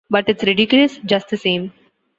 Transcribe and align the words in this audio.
But 0.09 0.27
it’s 0.29 0.43
ridiculous 0.43 0.97
just 1.05 1.29
the 1.29 1.37
same. 1.37 1.73